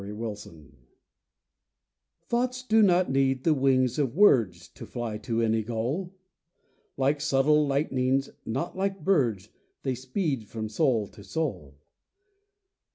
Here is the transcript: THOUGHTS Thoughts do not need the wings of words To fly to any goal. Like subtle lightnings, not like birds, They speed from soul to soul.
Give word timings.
THOUGHTS 0.17 0.47
Thoughts 2.23 2.63
do 2.63 2.81
not 2.81 3.11
need 3.11 3.43
the 3.43 3.53
wings 3.53 3.99
of 3.99 4.15
words 4.17 4.67
To 4.69 4.87
fly 4.87 5.19
to 5.19 5.41
any 5.43 5.61
goal. 5.61 6.15
Like 6.97 7.21
subtle 7.21 7.67
lightnings, 7.67 8.31
not 8.43 8.75
like 8.75 9.03
birds, 9.03 9.49
They 9.83 9.93
speed 9.93 10.47
from 10.49 10.69
soul 10.69 11.05
to 11.09 11.23
soul. 11.23 11.77